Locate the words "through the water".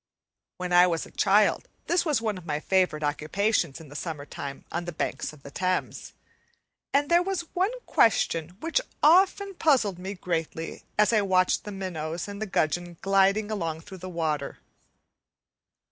13.81-14.57